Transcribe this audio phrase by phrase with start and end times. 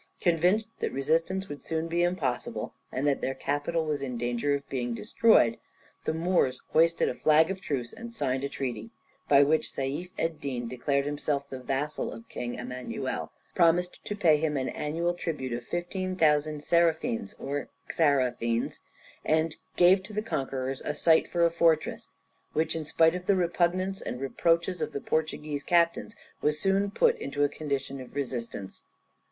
[0.19, 4.67] Convinced that resistance would soon be impossible, and that their capital was in danger of
[4.67, 5.59] being destroyed,
[6.05, 8.89] the Moors hoisted a flag of truce, and signed a treaty,
[9.29, 14.37] by which Seif Ed din declared himself the vassal of King Emmanuel, promised to pay
[14.37, 18.79] him an annual tribute of 15,000 seraphins or xarafins,
[19.23, 22.09] and gave to the conquerors a site for a fortress,
[22.53, 27.15] which, in spite of the repugnance and reproaches of the Portuguese captains, was soon put
[27.19, 28.85] into a condition of resistance.